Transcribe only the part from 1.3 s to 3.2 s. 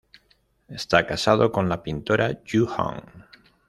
con la pintora Yu Hong.